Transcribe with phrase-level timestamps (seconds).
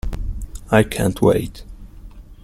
[0.71, 1.63] I can't wait!